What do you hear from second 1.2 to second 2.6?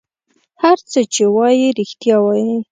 وایي رېښتیا وایي.